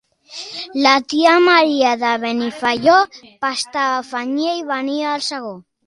La 0.85 0.93
tia 1.13 1.33
Maria 1.49 1.93
de 2.05 2.15
Benifaió 2.25 2.97
pastava, 3.47 4.03
fenyia 4.13 4.59
i 4.65 4.69
venia 4.75 5.17
el 5.19 5.31
segó. 5.33 5.59